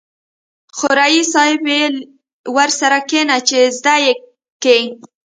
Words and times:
خو 0.77 0.87
ريس 0.99 1.27
صيب 1.35 1.59
ويلې 1.67 2.01
ورسره 2.55 2.97
کېنه 3.09 3.37
چې 3.49 3.59
زده 3.77 3.95
يې 4.03 4.13
کې. 4.63 4.79